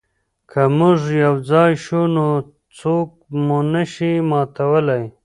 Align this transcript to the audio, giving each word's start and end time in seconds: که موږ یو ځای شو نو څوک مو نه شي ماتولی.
که 0.51 0.61
موږ 0.77 0.99
یو 1.23 1.35
ځای 1.49 1.71
شو 1.83 2.01
نو 2.15 2.27
څوک 2.77 3.09
مو 3.45 3.57
نه 3.73 3.83
شي 3.93 4.11
ماتولی. 4.29 5.03